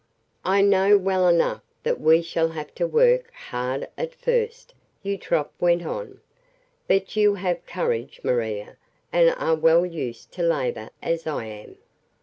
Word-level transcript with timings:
"I 0.43 0.63
know 0.63 0.97
well 0.97 1.27
enough 1.27 1.61
that 1.83 2.01
we 2.01 2.23
shall 2.23 2.47
have 2.49 2.73
to 2.73 2.87
work 2.87 3.31
hard 3.35 3.87
at 3.99 4.15
first," 4.15 4.73
Eutrope 5.03 5.53
went 5.59 5.85
on, 5.85 6.21
"but 6.87 7.15
you 7.15 7.35
have 7.35 7.63
courage, 7.67 8.19
Maria, 8.23 8.77
and 9.13 9.29
are 9.37 9.53
well 9.53 9.85
used 9.85 10.31
to 10.31 10.41
labour, 10.41 10.89
as 11.03 11.27
I 11.27 11.45
am. 11.45 11.77